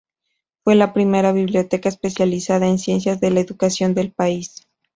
Fue 0.63 0.73
la 0.73 0.93
primera 0.93 1.31
Biblioteca 1.31 1.87
especializada 1.87 2.65
en 2.65 2.79
Ciencias 2.79 3.19
de 3.19 3.29
la 3.29 3.41
Educación 3.41 3.93
del 3.93 4.11
país. 4.11 4.67